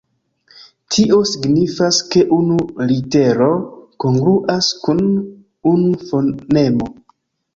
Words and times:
Tio 0.93 1.17
signifas 1.31 1.97
ke 2.15 2.23
unu 2.37 2.55
litero 2.91 3.51
kongruas 4.05 4.69
kun 4.87 5.03
unu 5.75 5.93
fonemo. 6.09 6.89